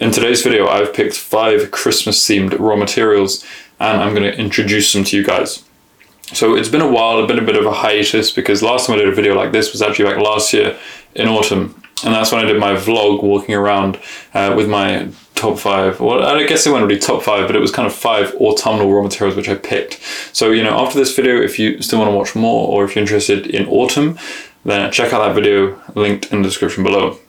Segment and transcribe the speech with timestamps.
[0.00, 3.44] In today's video, I've picked five Christmas themed raw materials
[3.78, 5.62] and I'm going to introduce them to you guys.
[6.32, 8.96] So it's been a while, it's been a bit of a hiatus because last time
[8.96, 10.76] I did a video like this was actually like last year
[11.14, 11.80] in autumn.
[12.04, 14.00] And that's when I did my vlog walking around
[14.34, 16.00] uh, with my top five.
[16.00, 18.92] Well, I guess it wasn't really top five, but it was kind of five autumnal
[18.92, 20.00] raw materials which I picked.
[20.32, 22.96] So, you know, after this video, if you still want to watch more or if
[22.96, 24.18] you're interested in autumn,
[24.64, 27.20] then check out that video linked in the description below.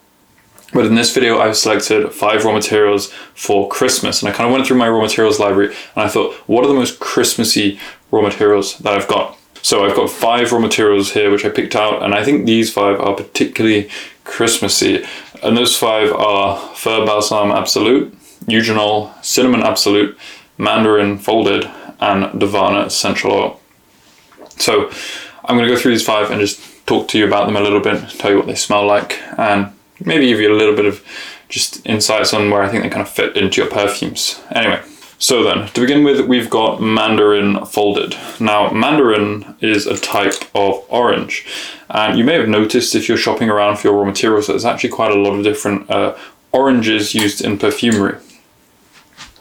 [0.75, 4.21] But in this video, I've selected five raw materials for Christmas.
[4.21, 6.67] And I kind of went through my raw materials library and I thought, what are
[6.67, 7.79] the most Christmassy
[8.11, 9.37] raw materials that I've got?
[9.61, 12.03] So I've got five raw materials here, which I picked out.
[12.03, 13.89] And I think these five are particularly
[14.25, 15.05] Christmassy.
[15.41, 20.17] And those five are Fir Balsam Absolute, Eugenol, Cinnamon Absolute,
[20.57, 21.63] Mandarin Folded,
[22.01, 23.61] and Davana Essential Oil.
[24.57, 24.91] So
[25.45, 27.61] I'm going to go through these five and just talk to you about them a
[27.61, 29.71] little bit, tell you what they smell like, and
[30.03, 31.03] maybe give you a little bit of
[31.49, 34.41] just insights on where I think they kind of fit into your perfumes.
[34.51, 34.81] Anyway,
[35.17, 38.15] so then to begin with, we've got Mandarin Folded.
[38.39, 41.45] Now, Mandarin is a type of orange,
[41.89, 44.89] and you may have noticed if you're shopping around for your raw materials, there's actually
[44.89, 46.17] quite a lot of different uh,
[46.51, 48.17] oranges used in perfumery.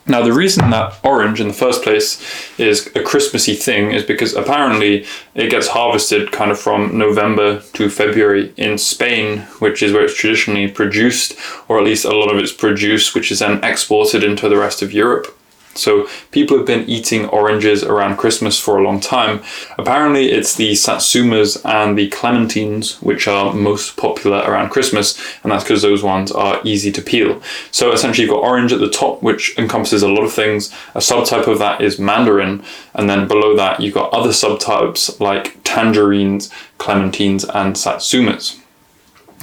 [0.06, 2.22] Now, the reason that orange in the first place
[2.58, 7.88] is a Christmassy thing is because apparently it gets harvested kind of from November to
[7.88, 11.36] February in Spain, which is where it's traditionally produced,
[11.68, 14.82] or at least a lot of it's produced, which is then exported into the rest
[14.82, 15.34] of Europe.
[15.74, 19.42] So people have been eating oranges around Christmas for a long time.
[19.78, 25.64] Apparently, it's the satsumas and the clementines which are most popular around Christmas, and that's
[25.64, 27.40] because those ones are easy to peel.
[27.70, 30.72] So essentially, you've got orange at the top, which encompasses a lot of things.
[30.94, 32.64] A subtype of that is mandarin,
[32.94, 38.60] and then below that, you've got other subtypes like tangerines, clementines, and satsumas.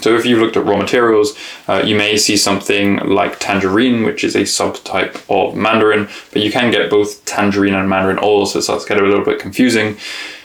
[0.02, 4.24] So if you've looked at raw materials, uh, you may see something like tangerine, which
[4.24, 8.60] is a subtype of mandarin, but you can get both tangerine and mandarin oils, so
[8.60, 9.98] it starts to get a little bit confusing.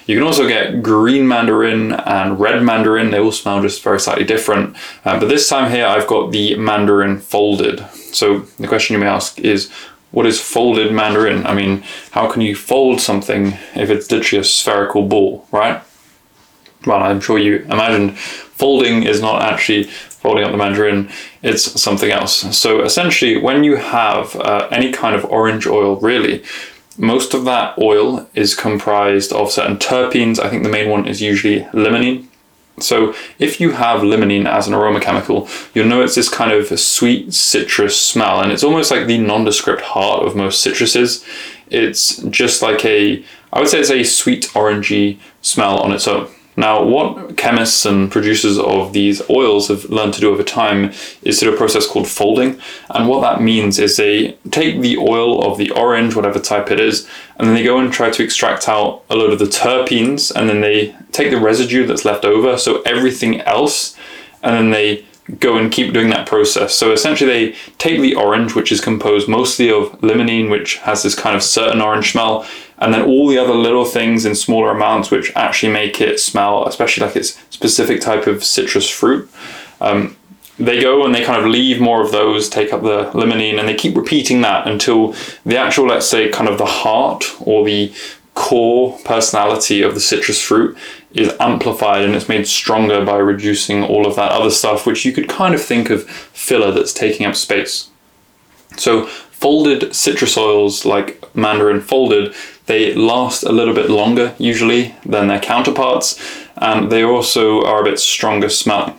[0.07, 3.11] You can also get green mandarin and red mandarin.
[3.11, 4.77] They all smell just very slightly different.
[5.05, 7.85] Uh, but this time here, I've got the mandarin folded.
[8.13, 9.71] So the question you may ask is,
[10.13, 11.45] what is folded mandarin?
[11.45, 11.83] I mean,
[12.13, 15.83] how can you fold something if it's literally a spherical ball, right?
[16.87, 18.17] Well, I'm sure you imagined
[18.57, 21.09] folding is not actually folding up the mandarin,
[21.43, 22.57] it's something else.
[22.57, 26.43] So essentially, when you have uh, any kind of orange oil, really,
[26.99, 30.39] most of that oil is comprised of certain terpenes.
[30.39, 32.27] I think the main one is usually limonene.
[32.79, 36.79] So if you have limonene as an aroma chemical, you'll know it's this kind of
[36.79, 41.25] sweet citrus smell, and it's almost like the nondescript heart of most citruses.
[41.69, 46.29] It's just like a, I would say it's a sweet orangey smell on its own.
[46.57, 51.39] Now, what chemists and producers of these oils have learned to do over time is
[51.39, 52.59] do a process called folding.
[52.91, 56.81] And what that means is they take the oil of the orange, whatever type it
[56.81, 57.07] is,
[57.37, 60.49] and then they go and try to extract out a load of the terpenes, and
[60.49, 63.97] then they take the residue that's left over, so everything else,
[64.43, 65.05] and then they
[65.41, 66.75] go and keep doing that process.
[66.75, 71.15] So essentially, they take the orange, which is composed mostly of limonene, which has this
[71.15, 72.47] kind of certain orange smell,
[72.79, 76.67] and then all the other little things in smaller amounts, which actually make it smell,
[76.67, 79.31] especially like it's specific type of citrus fruit.
[79.81, 80.17] Um,
[80.59, 83.69] they go and they kind of leave more of those, take up the limonene, and
[83.69, 85.15] they keep repeating that until
[85.45, 87.93] the actual, let's say, kind of the heart or the
[88.35, 90.77] core personality of the citrus fruit
[91.13, 95.13] is amplified and it's made stronger by reducing all of that other stuff, which you
[95.13, 97.89] could kind of think of filler that's taking up space.
[98.77, 102.35] So, folded citrus oils like mandarin folded,
[102.67, 106.21] they last a little bit longer usually than their counterparts,
[106.57, 108.95] and they also are a bit stronger smelling.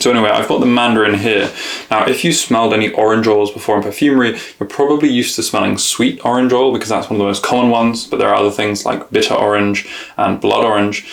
[0.00, 1.52] So anyway, I've got the mandarin here.
[1.90, 5.78] Now, if you smelled any orange oils before in perfumery, you're probably used to smelling
[5.78, 8.50] sweet orange oil because that's one of the most common ones, but there are other
[8.50, 11.06] things like bitter orange and blood orange.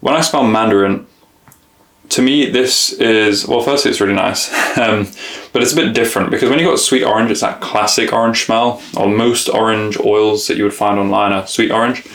[0.00, 1.06] When I smell mandarin,
[2.10, 5.06] to me, this is, well, firstly, it's really nice, um,
[5.52, 8.44] but it's a bit different because when you got sweet orange, it's that classic orange
[8.44, 12.06] smell, or most orange oils that you would find online are sweet orange.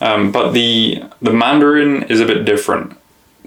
[0.00, 2.98] Um, but the the mandarin is a bit different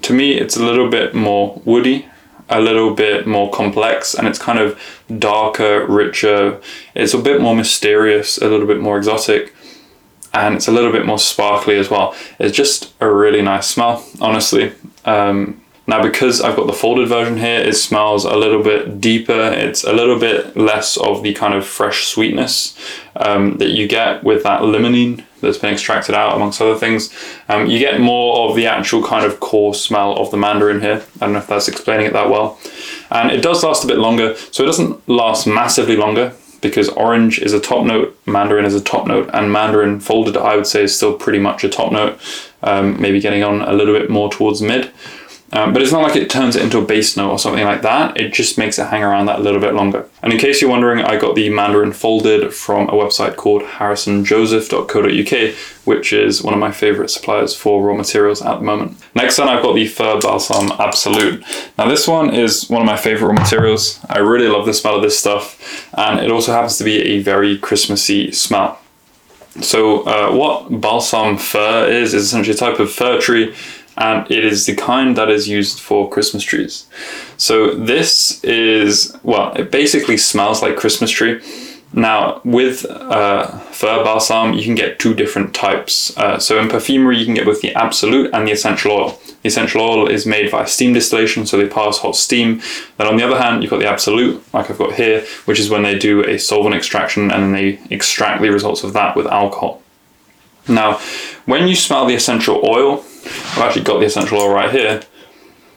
[0.02, 2.06] to me, it's a little bit more woody,
[2.48, 4.80] a little bit more complex, and it's kind of
[5.18, 6.60] darker, richer.
[6.94, 9.54] It's a bit more mysterious, a little bit more exotic,
[10.32, 12.14] and it's a little bit more sparkly as well.
[12.38, 14.72] It's just a really nice smell, honestly.
[15.04, 19.52] Um, now, because I've got the folded version here, it smells a little bit deeper.
[19.52, 22.76] It's a little bit less of the kind of fresh sweetness
[23.14, 27.14] um, that you get with that limonene that's been extracted out, amongst other things.
[27.48, 31.04] Um, you get more of the actual kind of core smell of the mandarin here.
[31.16, 32.58] I don't know if that's explaining it that well.
[33.10, 37.38] And it does last a bit longer, so it doesn't last massively longer because orange
[37.38, 40.82] is a top note, mandarin is a top note, and mandarin folded, I would say,
[40.82, 42.18] is still pretty much a top note,
[42.62, 44.90] um, maybe getting on a little bit more towards mid.
[45.52, 47.82] Um, but it's not like it turns it into a bass note or something like
[47.82, 48.20] that.
[48.20, 50.08] It just makes it hang around that a little bit longer.
[50.22, 55.54] And in case you're wondering, I got the Mandarin folded from a website called harrisonjoseph.co.uk,
[55.84, 58.98] which is one of my favorite suppliers for raw materials at the moment.
[59.14, 61.44] Next then I've got the Fir Balsam Absolute.
[61.78, 64.00] Now this one is one of my favorite raw materials.
[64.08, 65.88] I really love the smell of this stuff.
[65.94, 68.80] And it also happens to be a very Christmassy smell.
[69.60, 73.54] So uh, what balsam fir is, is essentially a type of fir tree
[73.98, 76.86] and it is the kind that is used for Christmas trees.
[77.36, 81.40] So this is well, it basically smells like Christmas tree.
[81.92, 86.16] Now with uh, fir balsam, you can get two different types.
[86.16, 89.20] Uh, so in perfumery, you can get both the absolute and the essential oil.
[89.42, 92.60] The essential oil is made via steam distillation, so they pass hot steam.
[92.98, 95.70] Then on the other hand, you've got the absolute, like I've got here, which is
[95.70, 99.26] when they do a solvent extraction and then they extract the results of that with
[99.26, 99.80] alcohol.
[100.68, 100.98] Now,
[101.46, 105.02] when you smell the essential oil, I've actually got the essential oil right here.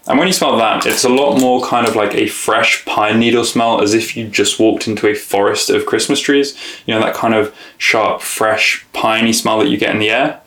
[0.07, 3.19] And when you smell that, it's a lot more kind of like a fresh pine
[3.19, 6.57] needle smell, as if you just walked into a forest of Christmas trees.
[6.87, 10.41] You know, that kind of sharp, fresh, piney smell that you get in the air.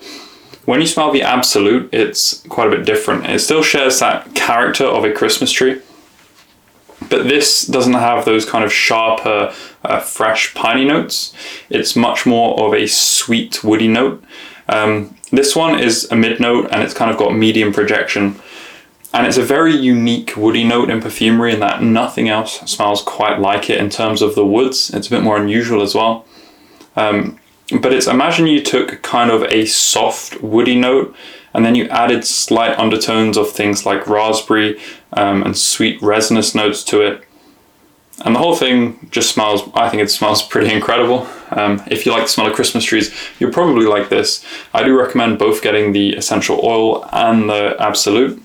[0.64, 3.26] When you smell the Absolute, it's quite a bit different.
[3.26, 5.81] It still shares that character of a Christmas tree,
[7.08, 9.52] but this doesn't have those kind of sharper,
[9.84, 11.34] uh, fresh, piney notes.
[11.69, 14.25] It's much more of a sweet, woody note.
[14.73, 18.37] Um, this one is a mid note and it's kind of got medium projection.
[19.15, 23.39] And it's a very unique woody note in perfumery in that nothing else smells quite
[23.39, 24.89] like it in terms of the woods.
[24.91, 26.25] It's a bit more unusual as well.
[26.97, 27.39] Um,
[27.81, 31.15] but it's imagine you took kind of a soft woody note
[31.55, 34.81] and then you added slight undertones of things like raspberry
[35.13, 37.25] um, and sweet resinous notes to it
[38.25, 41.26] and the whole thing just smells i think it smells pretty incredible.
[41.50, 44.44] Um, if you like the smell of christmas trees you'll probably like this.
[44.73, 48.43] I do recommend both getting the essential oil and the absolute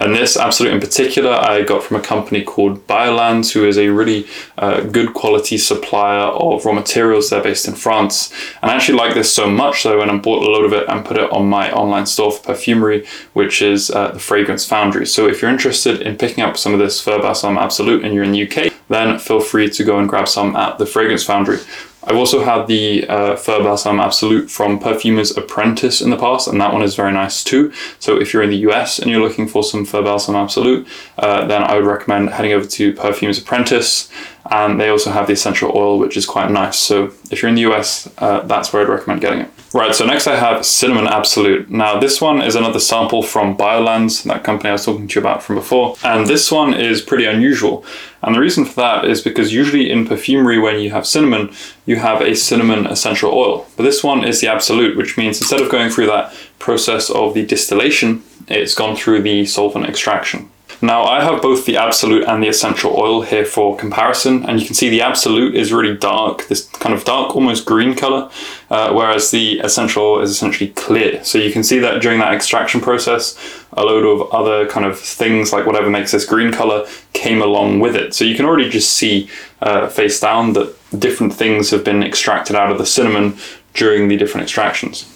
[0.00, 3.90] and this absolute in particular, I got from a company called Biolandes, who is a
[3.90, 4.26] really
[4.56, 7.28] uh, good quality supplier of raw materials.
[7.28, 8.32] They're based in France.
[8.62, 11.04] And I actually like this so much when I bought a load of it and
[11.04, 15.04] put it on my online store for perfumery, which is uh, the Fragrance Foundry.
[15.06, 18.24] So if you're interested in picking up some of this Fir Balsam Absolute and you're
[18.24, 21.58] in the UK, then feel free to go and grab some at the Fragrance Foundry.
[22.02, 26.72] I've also had the uh, Balsam Absolute from Perfumer's Apprentice in the past, and that
[26.72, 27.72] one is very nice too.
[27.98, 30.88] So if you're in the US and you're looking for some Fir Balsam Absolute,
[31.18, 34.10] uh, then I would recommend heading over to Perfumer's Apprentice.
[34.50, 36.78] And they also have the essential oil, which is quite nice.
[36.78, 39.50] So if you're in the US, uh, that's where I'd recommend getting it.
[39.72, 41.70] Right, so next I have Cinnamon Absolute.
[41.70, 45.20] Now this one is another sample from Biolandes, that company I was talking to you
[45.20, 45.94] about from before.
[46.02, 47.84] And this one is pretty unusual.
[48.20, 51.54] And the reason for that is because usually in perfumery when you have cinnamon,
[51.86, 53.64] you have a cinnamon essential oil.
[53.76, 57.34] But this one is the Absolute, which means instead of going through that process of
[57.34, 60.50] the distillation, it's gone through the solvent extraction.
[60.82, 64.66] Now I have both the Absolute and the Essential Oil here for comparison and you
[64.66, 68.30] can see the Absolute is really dark, this kind of dark almost green color,
[68.70, 71.22] uh, whereas the Essential is essentially clear.
[71.24, 73.36] So you can see that during that extraction process,
[73.72, 77.80] a load of other kind of things like whatever makes this green color came along
[77.80, 78.14] with it.
[78.14, 79.28] So you can already just see
[79.60, 83.36] uh, face down that different things have been extracted out of the cinnamon
[83.74, 85.06] during the different extractions.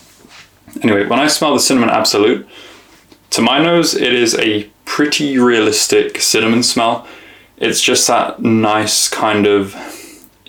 [0.83, 2.47] Anyway, when I smell the cinnamon absolute,
[3.31, 7.07] to my nose, it is a pretty realistic cinnamon smell.
[7.57, 9.75] It's just that nice kind of,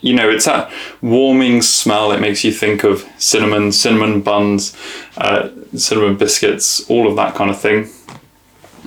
[0.05, 0.71] you know, it's that
[1.01, 2.11] warming smell.
[2.11, 4.77] It makes you think of cinnamon, cinnamon buns,
[5.17, 7.89] uh, cinnamon biscuits, all of that kind of thing.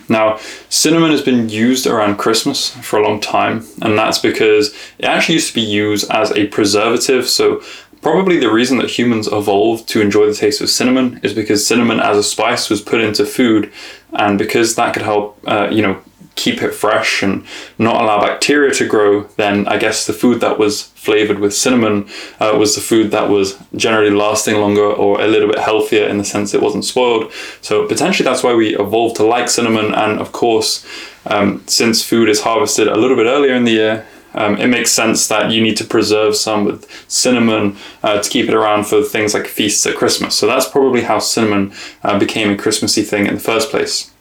[0.08, 5.06] Now, cinnamon has been used around Christmas for a long time, and that's because it
[5.06, 7.26] actually used to be used as a preservative.
[7.28, 7.62] So,
[8.00, 11.98] probably the reason that humans evolved to enjoy the taste of cinnamon is because cinnamon
[11.98, 13.72] as a spice was put into food
[14.12, 16.00] and because that could help uh, you know
[16.38, 17.44] keep it fresh and
[17.78, 22.08] not allow bacteria to grow then i guess the food that was flavored with cinnamon
[22.40, 26.16] uh, was the food that was generally lasting longer or a little bit healthier in
[26.18, 30.20] the sense it wasn't spoiled so potentially that's why we evolved to like cinnamon and
[30.20, 30.86] of course
[31.26, 34.92] um, since food is harvested a little bit earlier in the year um, it makes
[34.92, 39.02] sense that you need to preserve some with cinnamon uh, to keep it around for
[39.02, 40.34] things like feasts at Christmas.
[40.36, 44.12] So that's probably how cinnamon uh, became a Christmassy thing in the first place.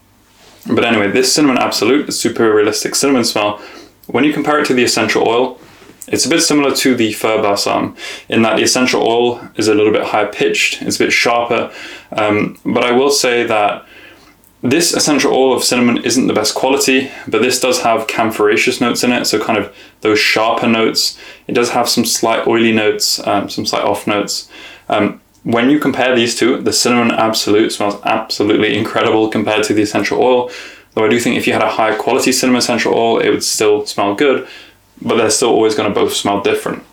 [0.68, 3.62] But anyway, this cinnamon absolute, super realistic cinnamon smell,
[4.08, 5.60] when you compare it to the essential oil,
[6.08, 7.96] it's a bit similar to the fir balsam
[8.30, 11.72] in that the essential oil is a little bit higher pitched, it's a bit sharper.
[12.14, 13.86] Um, but I will say that
[14.62, 19.04] this essential oil of cinnamon isn't the best quality, but this does have camphoraceous notes
[19.04, 21.20] in it, so kind of those sharper notes.
[21.48, 24.50] It does have some slight oily notes, um, some slight off notes.
[24.90, 29.82] Um, when you compare these two, the cinnamon absolute smells absolutely incredible compared to the
[29.82, 30.52] essential oil.
[30.94, 33.46] Though I do think if you had a high quality cinnamon essential oil, it would
[33.46, 34.46] still smell good,
[35.02, 36.84] but they're still always going to both smell different.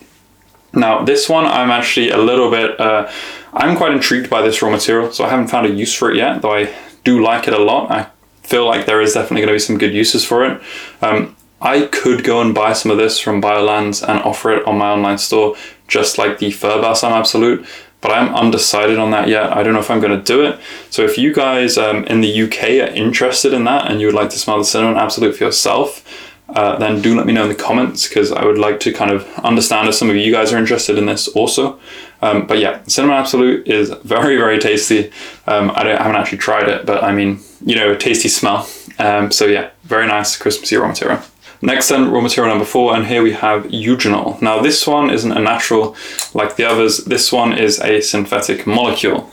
[0.73, 3.11] Now, this one I'm actually a little bit, uh,
[3.53, 6.17] I'm quite intrigued by this raw material, so I haven't found a use for it
[6.17, 7.91] yet, though I do like it a lot.
[7.91, 8.09] I
[8.45, 10.63] feel like there is definitely going to be some good uses for it.
[11.03, 14.79] Um, I could go and buy some of this from Biolandes and offer it on
[14.79, 15.57] my online store,
[15.89, 17.67] just like the Fir Balsam Absolute,
[18.05, 19.57] but I'm undecided on that yet.
[19.57, 20.61] I don't know if I'm going to do it.
[20.91, 24.15] So if you guys um, in the UK are interested in that and you would
[24.15, 26.05] like to smell the cinnamon absolute for yourself,
[26.51, 29.11] uh, then do let me know in the comments because I would like to kind
[29.11, 31.81] of understand if some of you guys are interested in this also.
[32.21, 35.11] Um, but yeah, cinnamon absolute is very very tasty.
[35.47, 38.69] Um, I, I, haven't actually tried it, but I mean you know tasty smell.
[38.99, 41.23] Um, so yeah, very nice Christmassy raw material.
[41.65, 44.39] Next then, raw material number four, and here we have eugenol.
[44.43, 45.97] Now this one isn't a natural
[46.35, 49.31] like the others, this one is a synthetic molecule.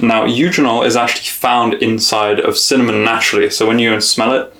[0.00, 4.54] Now eugenol is actually found inside of cinnamon naturally, so when you smell it,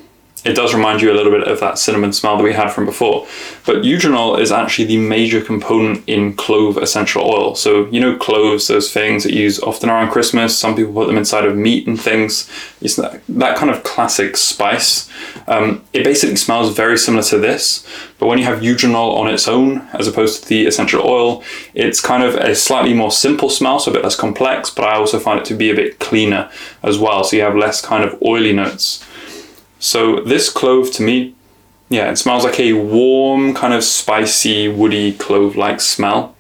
[0.45, 2.87] it does remind you a little bit of that cinnamon smell that we had from
[2.87, 3.27] before.
[3.67, 7.55] But eugenol is actually the major component in clove essential oil.
[7.55, 11.07] So, you know, cloves, those things that you use often around Christmas, some people put
[11.07, 12.49] them inside of meat and things.
[12.81, 15.09] It's that, that kind of classic spice.
[15.47, 17.87] Um, it basically smells very similar to this,
[18.19, 21.43] but when you have eugenol on its own, as opposed to the essential oil,
[21.75, 24.95] it's kind of a slightly more simple smell, so a bit less complex, but I
[24.97, 26.51] also find it to be a bit cleaner
[26.83, 27.25] as well.
[27.25, 29.05] So you have less kind of oily notes.
[29.79, 31.35] So this clove to me,
[31.89, 36.35] yeah, it smells like a warm, kind of spicy, woody clove-like smell.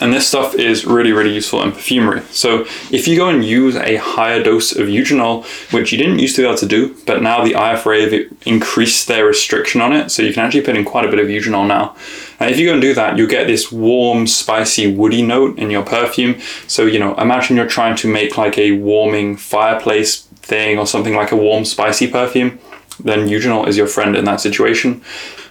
[0.00, 2.22] And this stuff is really, really useful in perfumery.
[2.30, 6.34] So if you go and use a higher dose of eugenol, which you didn't used
[6.36, 10.10] to be able to do, but now the IFRA have increased their restriction on it,
[10.10, 11.94] so you can actually put in quite a bit of eugenol now.
[12.40, 15.70] And if you go and do that, you'll get this warm, spicy, woody note in
[15.70, 16.40] your perfume.
[16.66, 21.14] So, you know, imagine you're trying to make like a warming fireplace thing or something
[21.14, 22.58] like a warm, spicy perfume,
[23.00, 25.02] then eugenol is your friend in that situation.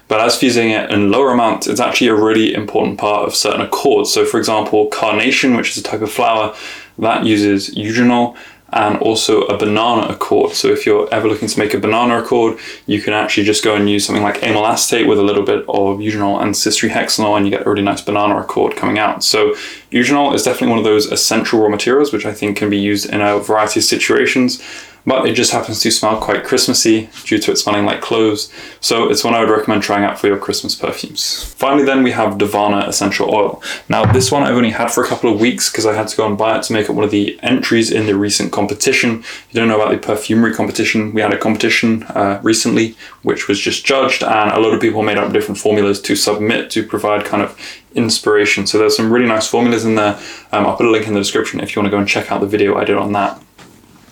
[0.07, 3.35] But as for using it in lower amounts, it's actually a really important part of
[3.35, 4.11] certain accords.
[4.11, 6.55] So, for example, carnation, which is a type of flower,
[6.99, 8.37] that uses eugenol
[8.73, 10.53] and also a banana accord.
[10.53, 13.75] So if you're ever looking to make a banana accord, you can actually just go
[13.75, 17.45] and use something like amyl acetate with a little bit of eugenol and cis-3-hexenol and
[17.45, 19.23] you get a really nice banana accord coming out.
[19.23, 19.51] So
[19.91, 23.09] eugenol is definitely one of those essential raw materials which I think can be used
[23.09, 24.61] in a variety of situations
[25.05, 28.51] but it just happens to smell quite Christmassy due to it smelling like cloves.
[28.79, 31.43] So it's one I would recommend trying out for your Christmas perfumes.
[31.55, 33.61] Finally, then we have Davana essential oil.
[33.89, 36.17] Now, this one I've only had for a couple of weeks because I had to
[36.17, 39.23] go and buy it to make it one of the entries in the recent competition.
[39.51, 43.59] You don't know about the perfumery competition, we had a competition uh, recently which was
[43.59, 47.25] just judged, and a lot of people made up different formulas to submit to provide
[47.25, 47.57] kind of
[47.95, 48.67] inspiration.
[48.67, 50.19] So there's some really nice formulas in there.
[50.51, 52.31] Um, I'll put a link in the description if you want to go and check
[52.31, 53.41] out the video I did on that.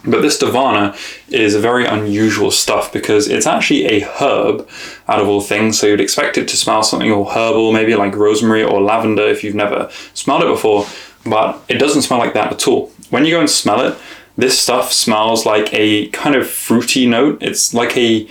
[0.03, 0.95] But this Davana
[1.29, 4.67] is a very unusual stuff because it's actually a herb
[5.07, 5.79] out of all things.
[5.79, 9.43] So you'd expect it to smell something all herbal, maybe like rosemary or lavender if
[9.43, 10.87] you've never smelled it before,
[11.25, 12.91] but it doesn't smell like that at all.
[13.11, 13.97] When you go and smell it,
[14.37, 17.43] this stuff smells like a kind of fruity note.
[17.43, 18.27] It's like a,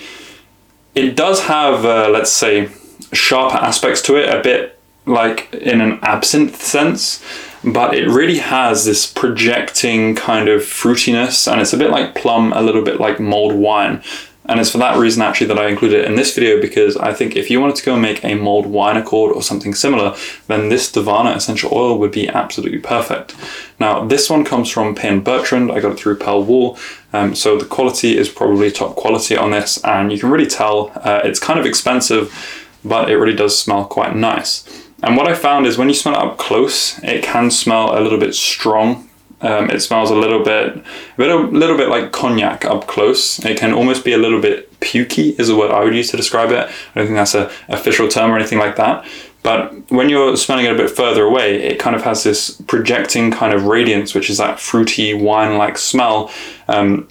[0.94, 2.70] it does have, uh, let's say,
[3.12, 7.24] sharper aspects to it, a bit like in an absinthe sense
[7.62, 12.52] but it really has this projecting kind of fruitiness and it's a bit like plum,
[12.54, 14.02] a little bit like mulled wine.
[14.46, 17.12] And it's for that reason actually that I included it in this video because I
[17.12, 20.16] think if you wanted to go and make a mulled wine accord or something similar,
[20.48, 23.36] then this Davana essential oil would be absolutely perfect.
[23.78, 26.78] Now this one comes from Payan Bertrand, I got it through Pell Wall,
[27.12, 30.90] um, so the quality is probably top quality on this and you can really tell
[30.96, 32.34] uh, it's kind of expensive,
[32.84, 34.79] but it really does smell quite nice.
[35.02, 38.00] And what I found is when you smell it up close, it can smell a
[38.00, 39.08] little bit strong.
[39.42, 40.82] Um, it smells a little bit, a
[41.16, 43.42] little, little bit like cognac up close.
[43.42, 46.16] It can almost be a little bit pukey, is the word I would use to
[46.18, 46.68] describe it.
[46.68, 49.06] I don't think that's an official term or anything like that.
[49.42, 53.30] But when you're smelling it a bit further away, it kind of has this projecting
[53.30, 56.30] kind of radiance, which is that fruity wine like smell.
[56.68, 57.08] Um,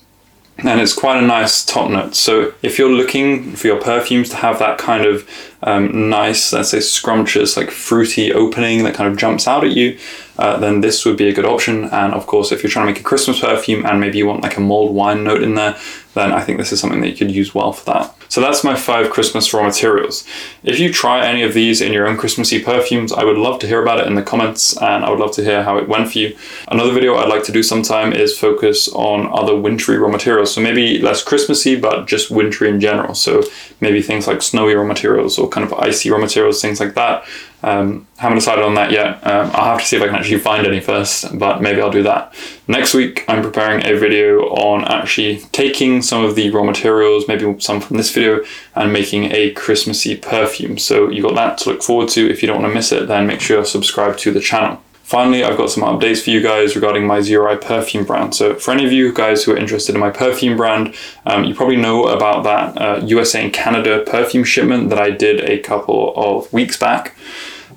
[0.63, 2.15] and it's quite a nice top note.
[2.15, 5.29] So if you're looking for your perfumes to have that kind of
[5.61, 9.97] um, nice, let's say scrumptious, like fruity opening that kind of jumps out at you,
[10.37, 11.85] uh, then this would be a good option.
[11.85, 14.41] And of course, if you're trying to make a Christmas perfume and maybe you want
[14.41, 15.77] like a mulled wine note in there,
[16.13, 18.15] then I think this is something that you could use well for that.
[18.29, 20.25] So that's my five Christmas raw materials.
[20.63, 23.67] If you try any of these in your own Christmassy perfumes, I would love to
[23.67, 26.11] hear about it in the comments and I would love to hear how it went
[26.11, 26.37] for you.
[26.67, 30.53] Another video I'd like to do sometime is focus on other wintry raw materials.
[30.53, 33.15] So maybe less Christmassy, but just wintry in general.
[33.15, 33.43] So
[33.81, 37.25] maybe things like snowy raw materials or kind of icy raw materials, things like that.
[37.61, 39.25] Um, haven't decided on that yet.
[39.27, 41.91] Um, I'll have to see if I can actually find any first, but maybe I'll
[41.91, 42.33] do that.
[42.67, 47.59] Next week, I'm preparing a video on actually taking some of the raw materials, maybe
[47.59, 48.43] some from this video,
[48.75, 50.77] and making a Christmassy perfume.
[50.77, 52.29] So you've got that to look forward to.
[52.29, 54.81] If you don't want to miss it, then make sure you subscribe to the channel.
[55.09, 58.35] Finally, I've got some updates for you guys regarding my Zurai perfume brand.
[58.35, 60.93] So, for any of you guys who are interested in my perfume brand,
[61.25, 65.39] um, you probably know about that uh, USA and Canada perfume shipment that I did
[65.39, 67.15] a couple of weeks back.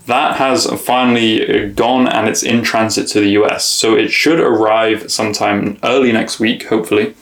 [0.04, 3.64] That has finally gone and it's in transit to the US.
[3.64, 7.14] So, it should arrive sometime early next week, hopefully.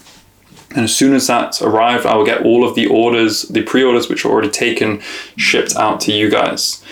[0.71, 3.85] And as soon as that's arrived, I will get all of the orders, the pre
[3.85, 5.03] orders which are already taken,
[5.37, 6.85] shipped out to you guys.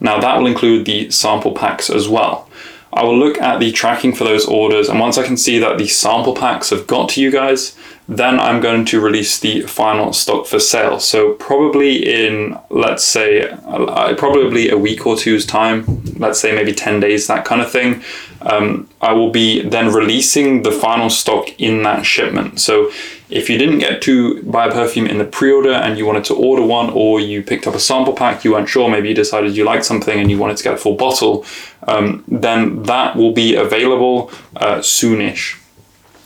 [0.00, 2.48] Now, that will include the sample packs as well.
[2.94, 5.78] I will look at the tracking for those orders, and once I can see that
[5.78, 7.76] the sample packs have got to you guys,
[8.08, 11.00] then I'm going to release the final stock for sale.
[11.00, 16.74] So probably in, let's say, uh, probably a week or two's time, let's say maybe
[16.74, 18.02] 10 days, that kind of thing,
[18.46, 22.60] um, I will be then releasing the final stock in that shipment.
[22.60, 22.90] So
[23.30, 26.34] if you didn't get to buy a perfume in the pre-order and you wanted to
[26.34, 29.56] order one or you picked up a sample pack, you weren't sure, maybe you decided
[29.56, 31.44] you liked something and you wanted to get a full bottle,
[31.88, 35.61] um, then that will be available uh, soonish.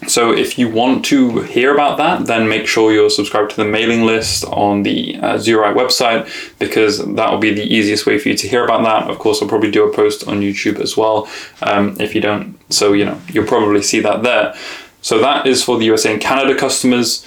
[0.08, 3.64] So if you want to hear about that, then make sure you're subscribed to the
[3.64, 8.36] mailing list on the uh, website because that will be the easiest way for you
[8.36, 9.10] to hear about that.
[9.10, 11.28] Of course, I'll probably do a post on YouTube as well
[11.62, 12.56] um, if you don't.
[12.72, 14.54] So, you know, you'll probably see that there.
[15.02, 17.24] So that is for the USA and Canada customers.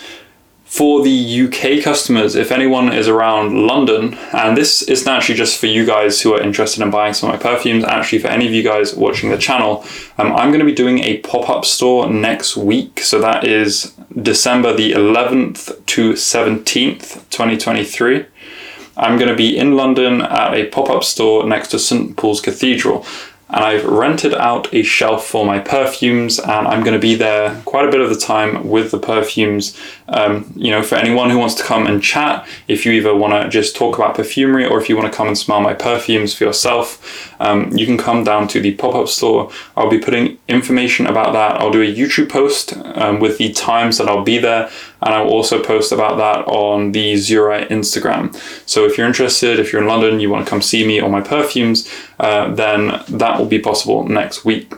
[0.70, 5.66] For the UK customers, if anyone is around London, and this isn't actually just for
[5.66, 8.54] you guys who are interested in buying some of my perfumes, actually for any of
[8.54, 9.84] you guys watching the channel,
[10.20, 13.00] um, I'm going to be doing a pop up store next week.
[13.00, 18.28] So that is December the 11th to 17th, 2023.
[18.96, 22.16] I'm going to be in London at a pop up store next to St.
[22.16, 23.08] Paul's Cathedral
[23.50, 27.62] and I've rented out a shelf for my perfumes and I'm going to be there
[27.66, 29.78] quite a bit of the time with the perfumes.
[30.08, 33.34] Um, you know for anyone who wants to come and chat if you either want
[33.34, 36.34] to just talk about perfumery or if you want to come and smell my perfumes
[36.34, 39.52] for yourself um, you can come down to the pop-up store.
[39.78, 41.60] I'll be putting information about that.
[41.60, 44.70] I'll do a YouTube post um, with the times that I'll be there
[45.02, 48.36] and I'll also post about that on the Zurai Instagram.
[48.68, 51.10] So if you're interested, if you're in London, you want to come see me or
[51.10, 54.74] my perfumes, uh, then that will be possible next week.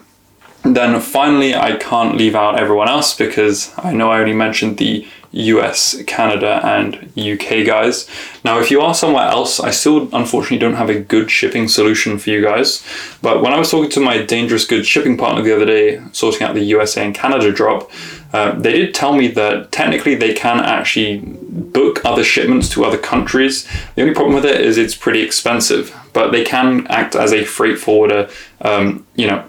[0.63, 5.07] Then finally, I can't leave out everyone else because I know I only mentioned the
[5.31, 8.07] US, Canada, and UK guys.
[8.43, 12.19] Now, if you are somewhere else, I still unfortunately don't have a good shipping solution
[12.19, 12.85] for you guys.
[13.21, 16.43] But when I was talking to my Dangerous Goods shipping partner the other day, sorting
[16.43, 17.89] out the USA and Canada drop,
[18.33, 22.97] uh, they did tell me that technically they can actually book other shipments to other
[22.97, 23.67] countries.
[23.95, 27.45] The only problem with it is it's pretty expensive, but they can act as a
[27.45, 28.29] freight forwarder.
[28.61, 29.43] Um, you know,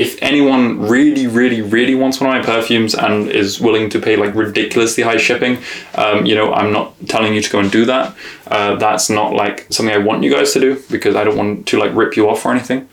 [0.00, 4.16] if anyone really, really, really wants one of my perfumes and is willing to pay
[4.16, 5.58] like ridiculously high shipping,
[5.94, 8.16] um, you know, I'm not telling you to go and do that.
[8.46, 11.66] Uh, that's not like something I want you guys to do because I don't want
[11.66, 12.88] to like rip you off or anything.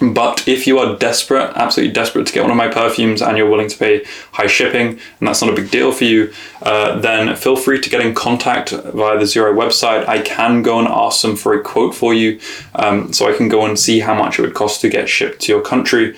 [0.00, 3.48] But if you are desperate, absolutely desperate to get one of my perfumes and you're
[3.48, 6.32] willing to pay high shipping, and that's not a big deal for you,
[6.62, 10.08] uh, then feel free to get in contact via the Zurai website.
[10.08, 12.40] I can go and ask them for a quote for you
[12.74, 15.42] um, so I can go and see how much it would cost to get shipped
[15.42, 16.16] to your country.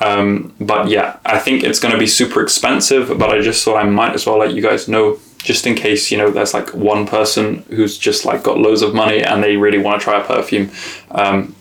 [0.00, 3.78] Um, but yeah, I think it's going to be super expensive, but I just thought
[3.78, 6.72] I might as well let you guys know just in case you know there's like
[6.72, 10.20] one person who's just like got loads of money and they really want to try
[10.20, 10.70] a perfume
[11.10, 11.52] um,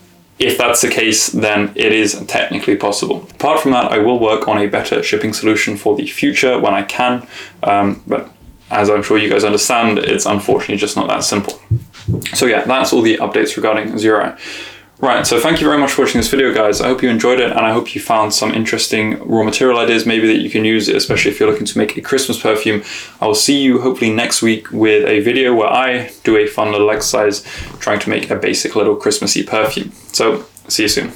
[0.42, 3.28] if that's the case, then it is technically possible.
[3.32, 6.74] Apart from that, I will work on a better shipping solution for the future when
[6.74, 7.28] I can,
[7.64, 8.32] um, but
[8.72, 11.60] as I'm sure you guys understand, it's unfortunately just not that simple.
[12.34, 14.38] So yeah, that's all the updates regarding Zurai.
[15.02, 16.80] Right, so thank you very much for watching this video, guys.
[16.80, 20.06] I hope you enjoyed it, and I hope you found some interesting raw material ideas
[20.06, 22.84] maybe that you can use, especially if you're looking to make a Christmas perfume.
[23.20, 26.72] I will see you hopefully next week with a video where I do a fun
[26.72, 27.44] little exercise
[27.80, 29.92] trying to make a basic little Christmassy perfume.
[30.14, 31.12] So, see you soon.